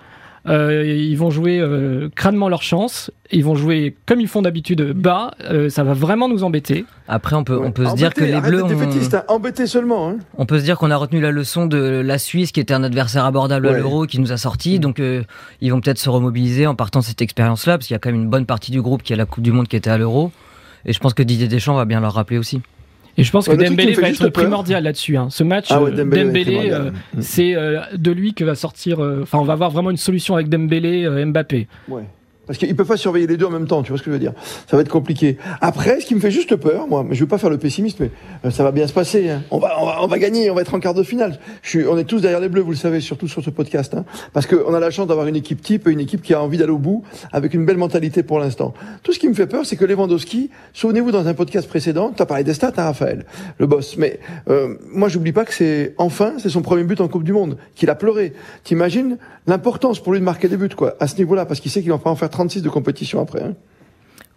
Euh, 0.47 0.85
ils 0.85 1.17
vont 1.17 1.29
jouer 1.29 1.59
euh, 1.59 2.09
crânement 2.15 2.49
leur 2.49 2.61
chance. 2.61 3.11
Ils 3.31 3.43
vont 3.43 3.55
jouer 3.55 3.95
comme 4.05 4.21
ils 4.21 4.27
font 4.27 4.41
d'habitude 4.41 4.93
bas. 4.93 5.31
Euh, 5.41 5.69
ça 5.69 5.83
va 5.83 5.93
vraiment 5.93 6.27
nous 6.27 6.43
embêter. 6.43 6.85
Après, 7.07 7.35
on 7.35 7.43
peut, 7.43 7.59
on 7.61 7.71
peut 7.71 7.85
se 7.85 7.95
dire 7.95 8.13
que 8.13 8.23
les 8.23 8.39
Bleus 8.39 8.63
défaitiste, 8.63 9.15
hein. 9.15 9.23
embêté 9.27 9.67
seulement. 9.67 10.09
Hein. 10.09 10.17
on 10.37 10.45
peut 10.45 10.59
se 10.59 10.63
dire 10.63 10.77
qu'on 10.77 10.91
a 10.91 10.97
retenu 10.97 11.19
la 11.21 11.31
leçon 11.31 11.65
de 11.65 11.77
la 11.77 12.17
Suisse, 12.17 12.51
qui 12.51 12.59
était 12.59 12.73
un 12.73 12.83
adversaire 12.83 13.25
abordable 13.25 13.67
à 13.67 13.73
l'Euro, 13.73 14.05
qui 14.05 14.19
nous 14.19 14.31
a 14.31 14.37
sortis. 14.37 14.79
Donc, 14.79 14.99
euh, 14.99 15.23
ils 15.61 15.71
vont 15.71 15.81
peut-être 15.81 15.99
se 15.99 16.09
remobiliser 16.09 16.67
en 16.67 16.75
partant 16.75 16.99
de 16.99 17.05
cette 17.05 17.21
expérience-là, 17.21 17.77
parce 17.77 17.87
qu'il 17.87 17.93
y 17.93 17.97
a 17.97 17.99
quand 17.99 18.11
même 18.11 18.21
une 18.21 18.29
bonne 18.29 18.45
partie 18.45 18.71
du 18.71 18.81
groupe 18.81 19.03
qui 19.03 19.13
a 19.13 19.15
la 19.15 19.25
Coupe 19.25 19.43
du 19.43 19.51
Monde 19.51 19.67
qui 19.67 19.75
était 19.75 19.89
à 19.89 19.97
l'Euro. 19.97 20.31
Et 20.85 20.93
je 20.93 20.99
pense 20.99 21.13
que 21.13 21.23
Didier 21.23 21.47
Deschamps 21.47 21.75
va 21.75 21.85
bien 21.85 21.99
leur 21.99 22.13
rappeler 22.13 22.37
aussi. 22.37 22.61
Et 23.19 23.23
je 23.23 23.31
pense 23.31 23.45
que 23.47 23.51
truc 23.51 23.63
qui 23.67 23.69
Dembélé 23.75 23.93
va 23.93 24.09
être 24.09 24.29
primordial 24.29 24.83
là-dessus. 24.83 25.17
hein. 25.17 25.27
Ce 25.29 25.43
match, 25.43 25.67
Ah 25.69 25.83
ouais, 25.83 25.91
euh, 25.91 26.03
Dembélé, 26.03 26.69
euh, 26.71 26.91
Mm. 26.91 27.21
c'est 27.21 27.55
euh, 27.55 27.79
de 27.95 28.11
lui 28.11 28.33
que 28.33 28.43
va 28.43 28.55
sortir. 28.55 29.03
euh, 29.03 29.19
Enfin, 29.23 29.37
on 29.39 29.43
va 29.43 29.53
avoir 29.53 29.69
vraiment 29.71 29.91
une 29.91 29.97
solution 29.97 30.35
avec 30.35 30.49
Dembélé, 30.49 31.03
euh, 31.05 31.25
Mbappé. 31.25 31.67
Ouais. 31.87 32.03
Parce 32.49 32.57
qu'ils 32.57 32.75
peuvent 32.75 32.87
pas 32.87 32.97
surveiller 32.97 33.27
les 33.27 33.37
deux 33.37 33.45
en 33.45 33.51
même 33.51 33.67
temps, 33.67 33.83
tu 33.83 33.89
vois 33.89 33.99
ce 33.99 34.01
que 34.01 34.09
je 34.09 34.13
veux 34.13 34.19
dire 34.19 34.33
Ça 34.67 34.75
va 34.75 34.81
être 34.81 34.89
compliqué. 34.89 35.37
Après, 35.61 35.99
ce 35.99 36.07
qui 36.07 36.15
me 36.15 36.19
fait 36.19 36.31
juste 36.31 36.55
peur, 36.55 36.87
moi, 36.87 37.05
mais 37.07 37.13
je 37.13 37.19
veux 37.19 37.27
pas 37.27 37.37
faire 37.37 37.51
le 37.51 37.59
pessimiste, 37.59 37.99
mais 37.99 38.09
euh, 38.43 38.49
ça 38.49 38.63
va 38.63 38.71
bien 38.71 38.87
se 38.87 38.93
passer. 38.93 39.29
hein. 39.29 39.43
On, 39.51 39.59
va, 39.59 39.75
on, 39.79 39.85
va, 39.85 39.97
on 40.01 40.07
va 40.07 40.17
gagner, 40.17 40.49
on 40.49 40.55
va 40.55 40.61
être 40.61 40.73
en 40.73 40.79
quart 40.79 40.95
de 40.95 41.03
finale. 41.03 41.37
Je 41.61 41.69
suis, 41.69 41.85
on 41.85 41.95
est 41.95 42.05
tous 42.05 42.21
derrière 42.21 42.39
les 42.39 42.49
Bleus, 42.49 42.61
vous 42.63 42.71
le 42.71 42.75
savez, 42.75 43.01
surtout 43.01 43.27
sur 43.27 43.43
ce 43.43 43.51
podcast. 43.51 43.93
Hein, 43.93 44.03
parce 44.33 44.47
qu'on 44.47 44.73
a 44.73 44.79
la 44.79 44.89
chance 44.89 45.05
d'avoir 45.05 45.27
une 45.27 45.35
équipe 45.35 45.61
type 45.61 45.87
une 45.87 45.99
équipe 45.99 46.23
qui 46.23 46.33
a 46.33 46.41
envie 46.41 46.57
d'aller 46.57 46.71
au 46.71 46.79
bout, 46.79 47.03
avec 47.31 47.53
une 47.53 47.65
belle 47.67 47.77
mentalité 47.77 48.23
pour 48.23 48.39
l'instant. 48.39 48.73
Tout 49.03 49.13
ce 49.13 49.19
qui 49.19 49.29
me 49.29 49.35
fait 49.35 49.45
peur, 49.45 49.63
c'est 49.67 49.75
que 49.75 49.85
Lewandowski, 49.85 50.49
souvenez-vous 50.73 51.11
dans 51.11 51.27
un 51.27 51.35
podcast 51.35 51.67
précédent, 51.69 52.11
tu 52.15 52.21
as 52.23 52.25
parlé 52.25 52.43
des 52.43 52.55
stats, 52.55 52.73
hein, 52.77 52.83
Raphaël, 52.85 53.25
le 53.59 53.67
boss, 53.67 53.95
mais 53.97 54.19
euh, 54.49 54.73
moi 54.91 55.07
j'oublie 55.07 55.33
pas 55.33 55.45
que 55.45 55.53
c'est 55.53 55.93
enfin, 55.99 56.33
c'est 56.39 56.49
son 56.49 56.63
premier 56.63 56.83
but 56.83 56.99
en 56.99 57.07
Coupe 57.07 57.23
du 57.23 57.33
Monde, 57.33 57.57
qu'il 57.75 57.91
a 57.91 57.95
pleuré. 57.95 58.33
T'imagines 58.63 59.17
l'importance 59.45 59.99
pour 59.99 60.13
lui 60.13 60.19
de 60.19 60.25
marquer 60.25 60.47
des 60.47 60.57
buts, 60.57 60.69
quoi, 60.75 60.95
à 60.99 61.07
ce 61.07 61.17
niveau-là, 61.17 61.45
parce 61.45 61.59
qu'il 61.59 61.71
sait 61.71 61.81
qu'il 61.81 61.91
va 61.91 61.97
pas 61.97 62.09
en 62.09 62.15
faire 62.15 62.29
36 62.39 62.61
de 62.61 62.69
compétition 62.69 63.21
après. 63.21 63.43
Hein. 63.43 63.53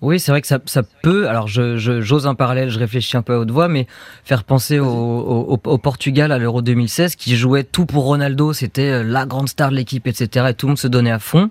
Oui, 0.01 0.19
c'est 0.19 0.33
vrai 0.33 0.41
que 0.41 0.49
ça, 0.49 0.59
ça 0.67 0.83
peut. 1.05 1.29
Alors, 1.29 1.47
je, 1.47 1.77
je- 1.77 2.01
j'ose 2.01 2.27
un 2.27 2.35
parallèle, 2.35 2.69
je 2.69 2.79
réfléchis 2.81 3.17
un 3.17 3.23
peu 3.23 3.35
à 3.35 3.39
haute 3.39 3.53
voix, 3.53 3.69
mais 3.69 3.87
faire 4.25 4.43
penser 4.43 4.81
au, 4.81 4.89
au, 5.65 5.79
Portugal 5.79 6.33
à 6.33 6.39
l'Euro 6.39 6.61
2016, 6.63 7.15
qui 7.15 7.37
jouait 7.37 7.63
tout 7.63 7.87
pour 7.87 8.03
Ronaldo, 8.07 8.53
c'était 8.53 8.91
euh, 8.91 9.03
la 9.05 9.25
grande 9.27 9.49
star 9.49 9.71
de 9.71 9.77
l'équipe, 9.77 10.09
etc. 10.09 10.47
Et 10.51 10.55
tout 10.55 10.67
le 10.67 10.71
monde 10.73 10.79
se 10.79 10.89
donnait 10.89 11.13
à 11.13 11.21
fond. 11.21 11.51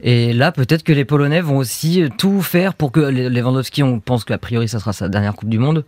Et 0.00 0.32
là, 0.32 0.52
peut-être 0.52 0.84
que 0.84 0.92
les 0.92 1.04
Polonais 1.04 1.40
vont 1.40 1.56
aussi 1.56 2.04
tout 2.16 2.40
faire 2.40 2.74
pour 2.74 2.92
que 2.92 3.00
Lewandowski, 3.00 3.82
on 3.82 3.98
pense 3.98 4.24
qu'a 4.24 4.38
priori, 4.38 4.68
ça 4.68 4.78
sera 4.78 4.92
sa 4.92 5.08
dernière 5.08 5.34
Coupe 5.34 5.50
du 5.50 5.58
Monde, 5.58 5.84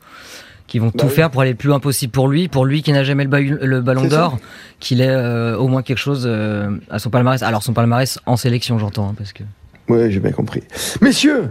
qui 0.67 0.79
vont 0.79 0.87
Bah 0.87 0.93
tout 0.99 1.07
oui. 1.07 1.13
faire 1.13 1.31
pour 1.31 1.43
aller 1.43 1.53
le 1.53 1.57
plus 1.57 1.73
impossible 1.73 2.13
pour 2.13 2.29
lui, 2.29 2.49
pour 2.49 2.65
lui 2.65 2.83
qui 2.83 2.93
n'a 2.93 3.05
jamais 3.05 3.25
le, 3.25 3.31
ba- 3.31 3.41
le 3.41 3.81
ballon 3.81 4.05
d'or, 4.05 4.39
qu'il 4.81 5.01
ait 5.01 5.09
euh, 5.09 5.57
au 5.57 5.69
moins 5.69 5.83
quelque 5.83 5.99
chose 5.99 6.25
euh, 6.27 6.71
à 6.91 6.99
son 6.99 7.11
palmarès. 7.11 7.43
Alors 7.43 7.63
son 7.63 7.73
palmarès 7.73 8.19
en 8.27 8.37
sélection, 8.37 8.79
j'entends, 8.79 9.11
hein, 9.11 9.15
parce 9.17 9.33
que. 9.33 9.43
Oui, 9.89 10.11
j'ai 10.13 10.21
bien 10.21 10.33
compris. 10.33 10.63
Messieurs, 11.01 11.49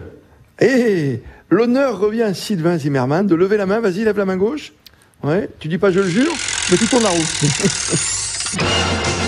et 0.60 1.22
l'honneur 1.50 2.00
revient 2.00 2.24
à 2.24 2.34
Sylvain 2.34 2.78
Zimmermann 2.78 3.28
de 3.28 3.36
lever 3.36 3.58
la 3.58 3.66
main. 3.66 3.80
Vas-y, 3.80 4.04
lève 4.04 4.18
la 4.18 4.26
main 4.26 4.38
gauche. 4.38 4.74
Ouais, 5.24 5.50
tu 5.60 5.68
dis 5.68 5.78
pas 5.78 5.92
je 5.92 6.00
le 6.00 6.08
jure, 6.08 6.34
mais 6.72 6.78
tu 6.78 6.88
tournes 6.88 7.04
la 7.04 7.10
roue. 7.10 7.18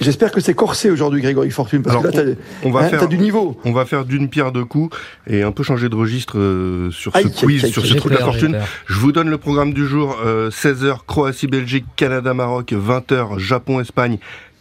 J'espère 0.00 0.30
que 0.30 0.40
c'est 0.40 0.54
corsé 0.54 0.90
aujourd'hui, 0.90 1.20
Grégory 1.20 1.50
Fortune, 1.50 1.82
parce 1.82 1.96
Alors, 1.96 2.10
que 2.10 2.16
là, 2.16 2.24
t'as, 2.24 2.68
On 2.68 2.70
va 2.70 2.80
hein, 2.80 2.88
faire 2.88 3.00
t'as 3.00 3.06
du 3.06 3.18
niveau. 3.18 3.58
On 3.64 3.72
va 3.72 3.84
faire 3.84 4.04
d'une 4.04 4.28
pierre 4.28 4.52
deux 4.52 4.64
coups 4.64 4.96
et 5.26 5.42
un 5.42 5.52
peu 5.52 5.62
changer 5.62 5.88
de 5.88 5.94
registre 5.96 6.38
euh, 6.38 6.90
sur 6.90 7.14
Aïe, 7.16 7.24
ce 7.24 7.44
quiz, 7.44 7.64
aïe, 7.64 7.72
sur 7.72 7.84
ce 7.84 7.94
truc 7.94 8.12
peur, 8.12 8.32
j'ai 8.32 8.40
fortune. 8.40 8.58
Je 8.86 8.98
vous 8.98 9.12
donne 9.12 9.28
le 9.28 9.38
programme 9.38 9.72
du 9.72 9.86
jour. 9.86 10.16
euh, 10.24 10.50
16h, 10.50 10.98
Croatie-Belgique, 11.06 11.84
Canada-Maroc, 11.96 12.72
20h, 12.72 13.38
Japon-Espagne, 13.38 14.18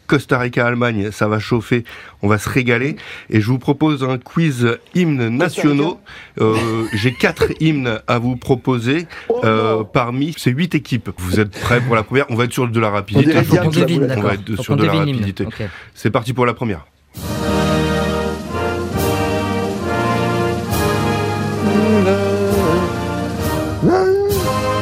Costa 0.07 0.39
Rica-Allemagne. 0.39 1.11
Ça 1.11 1.27
va 1.27 1.39
chauffer, 1.39 1.83
on 2.21 2.27
va 2.27 2.37
se 2.37 2.49
régaler. 2.49 2.95
Et 3.29 3.41
je 3.41 3.47
vous 3.47 3.59
propose 3.59 4.03
un 4.03 4.17
quiz 4.17 4.77
hymnes 4.95 5.27
nationaux. 5.29 5.99
Euh, 6.39 6.55
J'ai 6.93 7.13
quatre 7.13 7.51
hymnes 7.59 7.99
à 8.07 8.17
vous 8.19 8.35
proposer 8.35 9.07
Oh 9.29 9.41
euh, 9.43 9.83
parmi 9.83 10.33
ces 10.37 10.51
huit 10.51 10.73
équipes. 10.75 11.09
Vous 11.17 11.39
êtes 11.39 11.51
prêts 11.51 11.81
pour 11.81 11.95
la 11.95 12.03
première? 12.03 12.25
On 12.29 12.35
va 12.35 12.45
être 12.45 12.53
sur 12.53 12.67
de 12.67 12.79
la 12.79 12.89
rapidité. 12.89 13.33
devine, 13.33 14.13
On 14.17 14.21
va 14.21 14.33
être 14.33 14.61
sur 14.61 14.75
de 14.75 14.85
la 14.85 14.93
rapidité. 14.93 15.45
C'est 15.93 16.11
parti 16.11 16.33
pour 16.33 16.45
la 16.45 16.53
première. 16.53 16.85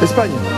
Espagne. 0.02 0.55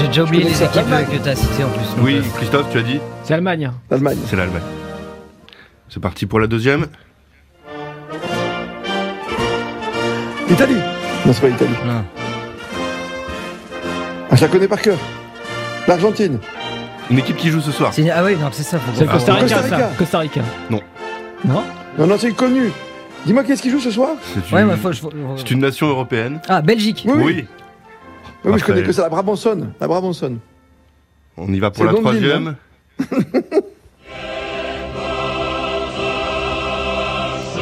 J'ai 0.00 0.06
déjà 0.08 0.22
oublié 0.24 0.44
les 0.44 0.62
équipes 0.62 0.74
L'Allemagne. 0.76 1.06
que 1.10 1.16
tu 1.22 1.28
as 1.28 1.34
citées 1.36 1.64
en 1.64 1.68
plus. 1.70 2.02
Oui, 2.02 2.16
euh, 2.18 2.22
Christophe, 2.36 2.66
tu 2.70 2.78
as 2.78 2.82
dit 2.82 3.00
C'est 3.24 3.34
Allemagne. 3.34 3.70
L'Allemagne. 3.90 4.18
C'est 4.26 4.36
l'Allemagne. 4.36 4.62
C'est 5.88 6.00
parti 6.00 6.26
pour 6.26 6.38
la 6.40 6.46
deuxième. 6.46 6.86
Italie. 10.50 10.76
Non, 11.26 11.32
c'est 11.32 11.40
pas 11.40 11.48
l'Italie. 11.48 11.70
non. 11.86 12.04
Ah, 14.30 14.36
je 14.36 14.42
la 14.42 14.48
connais 14.48 14.68
par 14.68 14.80
cœur. 14.80 14.98
L'Argentine. 15.86 16.38
Une 17.10 17.18
équipe 17.18 17.36
qui 17.36 17.48
joue 17.48 17.60
ce 17.60 17.72
soir. 17.72 17.92
C'est- 17.92 18.08
Ah 18.10 18.22
oui, 18.24 18.36
donc 18.36 18.50
c'est 18.52 18.62
ça. 18.62 18.78
Faut 18.78 18.92
C'est 18.94 19.06
qu'on- 19.06 19.12
Costa 19.12 19.34
Rica, 19.34 19.46
Costa 19.56 19.60
Rica. 19.62 19.78
ça. 19.78 19.90
Costa 19.96 20.18
Rica. 20.18 20.40
Non. 20.70 20.80
Non 21.44 21.64
Non, 21.98 22.06
non, 22.06 22.16
c'est 22.18 22.32
connu. 22.32 22.70
Dis-moi 23.26 23.42
qu'est-ce 23.44 23.62
qui 23.62 23.70
joue 23.70 23.80
ce 23.80 23.90
soir? 23.90 24.10
C'est 24.22 24.54
Ouais, 24.54 24.62
une, 24.62 24.68
mais 24.68 24.76
faut, 24.76 24.92
faut- 24.92 25.10
c'est 25.36 25.50
une 25.50 25.60
nation 25.60 25.88
européenne. 25.88 26.40
Ah, 26.48 26.60
Belgique. 26.62 27.04
Oui, 27.08 27.46
oui. 28.44 28.58
Je 28.58 28.64
connais 28.64 28.82
que 28.82 28.92
ça, 28.92 29.02
la 29.02 29.08
Brabançonne. 29.08 29.72
La 29.80 29.86
Brabançonne. 29.86 30.38
On 31.36 31.52
y 31.52 31.58
va 31.60 31.70
pour 31.70 31.84
la 31.84 31.94
troisième. 31.94 32.56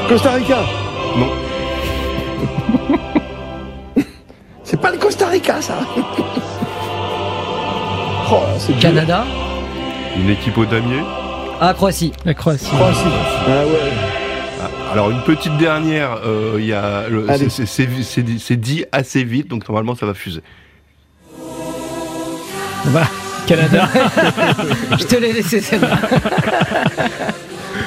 Costa 0.09 0.33
Rica. 0.33 0.59
Non. 1.19 1.31
C'est 4.65 4.81
pas 4.81 4.93
le 4.93 4.99
Costa 4.99 5.27
Rica, 5.29 5.61
ça. 5.61 5.79
oh, 8.31 8.43
c'est 8.59 8.73
dur. 8.75 8.83
Canada. 8.83 9.25
Une 10.17 10.31
équipe 10.31 10.57
au 10.59 10.65
damier. 10.65 11.03
Ah, 11.61 11.75
Croatie. 11.75 12.13
La 12.25 12.35
Croatie. 12.35 12.67
Croatie. 12.67 13.01
Ah 13.49 13.65
ouais. 13.67 13.93
Ah, 14.63 14.71
Alors 14.93 15.11
une 15.11 15.23
petite 15.23 15.57
dernière. 15.59 16.21
euh, 16.25 16.59
c'est 17.49 18.57
dit 18.61 18.85
assez 18.93 19.25
vite, 19.25 19.49
donc 19.49 19.69
normalement 19.69 19.95
ça 19.97 20.07
va 20.07 20.15
fuser. 20.15 20.43
Voilà. 22.87 23.09
Canada. 23.47 23.89
Je 24.99 25.05
te 25.05 25.17
l'ai 25.17 25.33
laissé 25.33 25.61
celle-là. 25.61 25.99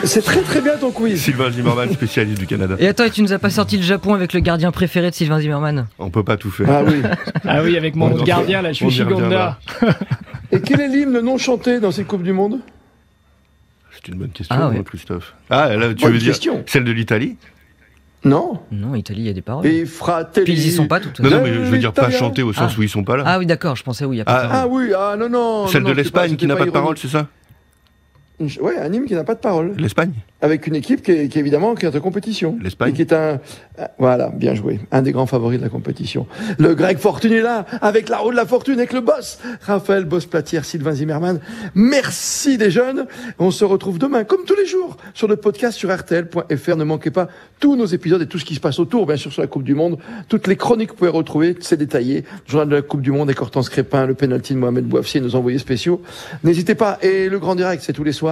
C'est 0.06 0.22
très 0.24 0.41
très 0.41 0.62
bien 0.62 0.77
ton 0.77 0.91
quiz. 0.91 1.22
Sylvain 1.22 1.51
Zimmermann, 1.51 1.91
spécialiste 1.91 2.39
du 2.39 2.48
Canada. 2.48 2.75
Et 2.79 2.88
attends, 2.88 3.03
et 3.03 3.12
tu 3.12 3.22
nous 3.22 3.34
as 3.34 3.39
pas 3.39 3.50
sorti 3.50 3.75
le 3.77 3.84
Japon 3.84 4.13
avec 4.13 4.32
le 4.34 4.39
gardien 4.39 4.72
préféré 4.72 5.10
de 5.10 5.15
Sylvain 5.15 5.39
Zimmerman 5.41 5.88
On 6.00 6.10
peut 6.10 6.24
pas 6.24 6.38
tout 6.38 6.51
faire. 6.51 6.68
Ah 6.70 6.84
oui. 6.86 7.01
ah 7.46 7.62
oui, 7.63 7.75
avec 7.77 7.96
mon 7.96 8.08
On 8.13 8.20
en- 8.20 8.24
gardien, 8.24 8.62
là, 8.62 8.70
on 8.70 8.72
y 8.72 8.75
Shuichi 8.75 9.03
reviendra. 9.03 9.60
Gonda. 9.82 9.98
Et 10.51 10.62
quel 10.62 10.79
est 10.79 10.88
l'hymne 10.88 11.20
non 11.20 11.38
chanté 11.38 11.79
dans 11.82 11.91
cette 11.91 12.08
Coupe 12.08 12.24
du 12.24 12.32
Monde? 12.34 12.60
C'est 13.91 14.08
une 14.08 14.20
bonne 14.20 14.29
question, 14.29 14.56
Ah 14.58 14.70
ouais. 14.70 14.82
Christophe. 14.84 15.34
Ah 15.50 15.75
là, 15.75 15.89
tu 15.89 15.96
Bonne 16.03 16.13
veux 16.13 16.20
dire 16.20 16.29
question. 16.34 16.63
celle 16.68 16.86
de 16.86 16.91
l'Italie? 16.94 17.36
Non. 18.26 18.60
Non, 18.72 18.96
Italie, 18.96 19.22
il 19.22 19.28
y 19.28 19.30
a 19.30 19.34
des 19.34 19.42
paroles. 19.42 19.66
Et 19.66 19.86
Fratelli. 19.86 20.44
Puis 20.46 20.54
ils 20.54 20.68
y 20.68 20.72
sont 20.72 20.88
pas 20.88 21.00
toutes. 21.00 21.20
Non, 21.22 21.30
non, 21.30 21.42
mais 21.42 21.54
je 21.54 21.60
veux 21.60 21.78
dire 21.78 21.94
pas 21.94 22.10
chanter 22.12 22.44
au 22.44 22.52
sens 22.52 22.74
Ah. 22.76 22.80
où 22.80 22.84
ils 22.84 22.90
sont 22.90 23.04
pas 23.04 23.16
là. 23.18 23.24
Ah 23.26 23.40
oui, 23.40 23.46
d'accord, 23.46 23.76
je 23.78 23.84
pensais 23.84 24.04
oui, 24.06 24.18
il 24.18 24.20
y 24.20 24.22
a 24.22 24.26
pas 24.26 24.34
de 24.34 24.38
Ah, 24.38 24.50
paroles. 24.50 24.60
Ah 24.62 24.68
oui, 24.68 24.94
ah 24.98 25.16
non, 25.18 25.30
non. 25.30 25.68
Celle 25.68 25.84
non, 25.84 25.90
de 25.90 25.94
pas- 25.94 26.02
l'Espagne 26.02 26.36
qui 26.36 26.46
n'a 26.46 26.56
pas 26.56 26.60
de 26.62 26.70
ironique. 26.70 26.74
parole, 26.74 26.98
c'est 26.98 27.08
ça 27.08 27.28
Ouais, 28.62 28.77
un 28.79 28.91
hymne 28.93 29.05
qui 29.05 29.13
n'a 29.15 29.24
pas 29.24 29.36
de 29.36 29.39
parole. 29.39 29.74
L'Espagne 29.77 30.13
Avec 30.41 30.65
une 30.65 30.75
équipe 30.75 31.01
qui 31.01 31.12
est, 31.12 31.27
qui 31.27 31.38
est 31.38 31.41
évidemment 31.41 31.75
qui 31.75 31.86
est 31.86 31.93
en 31.96 32.00
compétition. 32.00 32.58
L'Espagne. 32.62 32.91
Et 32.91 32.93
qui 32.93 33.01
est 33.01 33.12
un. 33.13 33.39
euh, 33.79 33.86
Voilà, 33.98 34.29
bien 34.29 34.55
joué. 34.55 34.79
Un 34.91 35.01
des 35.01 35.12
grands 35.12 35.25
favoris 35.25 35.60
de 35.60 35.63
la 35.63 35.69
compétition. 35.69 36.25
Le 36.58 36.74
Greg 36.74 36.98
Fortune 37.00 37.34
est 37.34 37.41
là, 37.41 37.65
avec 37.81 38.08
la 38.08 38.17
roue 38.19 38.31
de 38.31 38.38
la 38.38 38.46
fortune, 38.46 38.75
avec 38.75 38.93
le 38.93 39.01
boss. 39.01 39.39
Raphaël 39.62 40.05
Boss-Platière, 40.05 40.63
Sylvain 40.63 40.93
Zimmermann. 40.93 41.39
Merci 41.75 42.58
des 42.58 42.72
jeunes. 42.72 43.08
On 43.39 43.51
se 43.51 43.65
retrouve 43.65 44.00
demain, 44.00 44.24
comme 44.24 44.46
tous 44.46 44.55
les 44.55 44.65
jours, 44.65 44.96
sur 45.13 45.27
le 45.27 45.36
podcast 45.36 45.77
sur 45.77 45.93
RTL.fr. 45.93 46.75
Ne 46.77 46.84
manquez 46.86 47.12
pas 47.12 47.27
tous 47.60 47.75
nos 47.75 47.86
épisodes 47.88 48.22
et 48.22 48.27
tout 48.27 48.39
ce 48.39 48.46
qui 48.46 48.55
se 48.55 48.62
passe 48.62 48.79
autour, 48.79 49.05
bien 49.05 49.17
sûr, 49.17 49.34
sur 49.34 49.41
la 49.41 49.48
Coupe 49.48 49.63
du 49.63 49.75
Monde. 49.75 49.98
Toutes 50.29 50.48
les 50.48 50.55
chroniques 50.55 50.88
que 50.89 50.93
vous 50.93 51.00
pouvez 51.00 51.10
retrouver, 51.10 51.58
c'est 51.60 51.77
détaillé. 51.77 52.24
Le 52.48 52.51
journal 52.51 52.69
de 52.69 52.75
la 52.75 52.81
Coupe 52.81 53.01
du 53.01 53.12
Monde 53.12 53.27
avec 53.27 53.41
Hortense 53.41 53.67
Crépin, 53.67 54.05
le 54.05 54.13
penalty 54.13 54.53
de 54.53 54.60
Mohamed 54.60 54.86
Bouafsi 54.86 55.17
et 55.17 55.22
nos 55.22 55.36
envoyés 55.36 55.58
spéciaux. 55.60 56.01
N'hésitez 56.46 56.75
pas. 56.75 56.98
Et 57.01 57.27
le 57.27 57.39
grand 57.39 57.55
direct, 57.55 57.84
c'est 57.86 57.91
tous 57.93 58.05
les 58.05 58.13
soirs. 58.13 58.28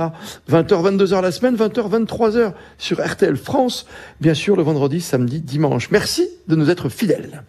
20h, 0.50 0.98
22h 0.98 1.22
la 1.22 1.32
semaine, 1.32 1.56
20h, 1.56 2.06
23h 2.06 2.54
sur 2.78 3.06
RTL 3.06 3.38
France. 3.38 3.86
Bien 4.22 4.34
sûr, 4.34 4.56
le 4.56 4.64
vendredi, 4.64 5.02
samedi, 5.02 5.42
dimanche. 5.42 5.90
Merci 5.92 6.30
de 6.48 6.56
nous 6.56 6.70
être 6.70 6.90
fidèles. 6.90 7.44